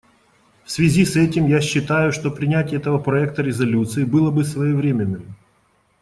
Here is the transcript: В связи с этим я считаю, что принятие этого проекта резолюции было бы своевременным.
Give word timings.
В 0.65 0.71
связи 0.71 1.05
с 1.05 1.15
этим 1.15 1.45
я 1.45 1.61
считаю, 1.61 2.11
что 2.11 2.31
принятие 2.31 2.79
этого 2.79 2.97
проекта 2.97 3.43
резолюции 3.43 4.03
было 4.03 4.31
бы 4.31 4.43
своевременным. 4.43 5.35